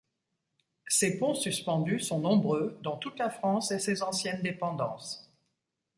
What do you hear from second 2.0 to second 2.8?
nombreux,